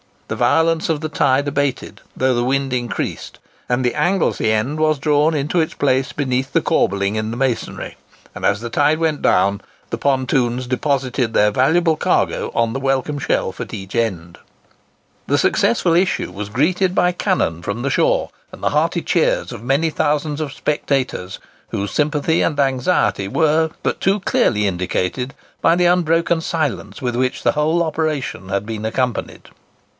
[0.29, 4.97] The violence of the tide abated, though the wind increased, and the Anglesey end was
[4.97, 7.97] drawn into its place beneath the corbelling in the masonry;
[8.33, 13.19] and as the tide went down, the pontoons deposited their valuable cargo on the welcome
[13.19, 14.39] shelf at each end.
[15.27, 19.61] The successful issue was greeted by cannon from the shore and the hearty cheers of
[19.61, 21.39] many thousands of spectators,
[21.69, 27.43] whose sympathy and anxiety were but too clearly indicated by the unbroken silence with which
[27.43, 29.49] the whole operation had been accompanied."